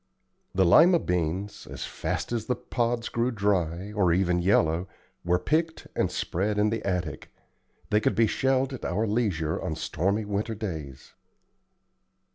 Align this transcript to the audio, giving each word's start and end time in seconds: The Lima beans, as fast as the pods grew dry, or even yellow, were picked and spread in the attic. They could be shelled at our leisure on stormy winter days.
The 0.55 0.65
Lima 0.65 0.97
beans, 0.97 1.67
as 1.69 1.85
fast 1.85 2.31
as 2.31 2.47
the 2.47 2.55
pods 2.55 3.07
grew 3.07 3.29
dry, 3.29 3.93
or 3.93 4.11
even 4.11 4.39
yellow, 4.39 4.87
were 5.23 5.37
picked 5.37 5.85
and 5.95 6.09
spread 6.11 6.57
in 6.57 6.71
the 6.71 6.81
attic. 6.83 7.31
They 7.91 7.99
could 7.99 8.15
be 8.15 8.25
shelled 8.25 8.73
at 8.73 8.83
our 8.83 9.05
leisure 9.05 9.61
on 9.61 9.75
stormy 9.75 10.25
winter 10.25 10.55
days. 10.55 11.13